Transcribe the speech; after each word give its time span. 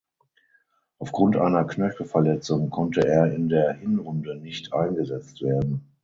Aufgrund 0.97 1.37
einer 1.37 1.63
Knöchelverletzung 1.63 2.71
konnte 2.71 3.07
er 3.07 3.31
in 3.31 3.49
der 3.49 3.73
Hinrunde 3.73 4.35
nicht 4.35 4.73
eingesetzt 4.73 5.43
werden. 5.43 5.85